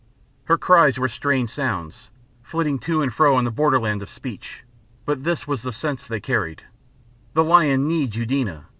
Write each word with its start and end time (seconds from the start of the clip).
Her 0.45 0.57
cries 0.57 0.97
were 0.97 1.07
strange 1.07 1.51
sounds, 1.51 2.09
flitting 2.41 2.79
to 2.79 3.03
and 3.03 3.13
fro 3.13 3.35
on 3.35 3.43
the 3.43 3.51
borderland 3.51 4.01
of 4.01 4.09
speech, 4.09 4.63
but 5.05 5.23
this 5.23 5.47
was 5.47 5.61
the 5.61 5.71
sense 5.71 6.07
they 6.07 6.19
carried: 6.19 6.63
"The 7.33 7.43
lion 7.43 7.87
needs 7.87 8.15
Eudena. 8.17 8.65